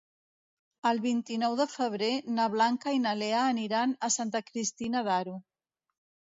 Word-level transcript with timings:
El 0.91 1.01
vint-i-nou 1.03 1.57
de 1.59 1.67
febrer 1.73 2.09
na 2.39 2.49
Blanca 2.55 2.95
i 2.97 3.03
na 3.05 3.13
Lea 3.21 3.45
aniran 3.53 3.95
a 4.09 4.13
Santa 4.19 4.45
Cristina 4.51 5.07
d'Aro. 5.13 5.41